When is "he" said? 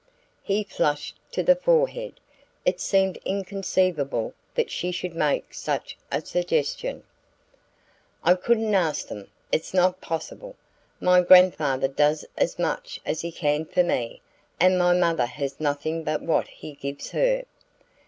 0.41-0.63, 13.21-13.31, 16.47-16.73